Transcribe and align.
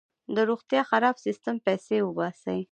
د 0.35 0.37
روغتیا 0.49 0.81
خراب 0.89 1.15
سیستم 1.25 1.55
پیسې 1.65 1.97
وباسي. 2.01 2.59